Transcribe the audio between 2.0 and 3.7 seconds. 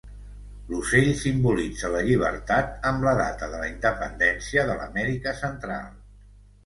llibertat amb la data de la